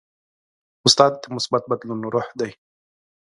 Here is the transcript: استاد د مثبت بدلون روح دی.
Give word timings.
استاد 0.87 1.11
د 1.21 1.25
مثبت 1.35 1.63
بدلون 1.71 1.99
روح 2.13 2.27
دی. 2.39 2.51